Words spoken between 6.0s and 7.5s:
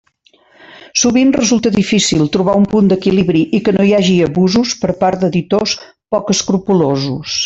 poc escrupolosos.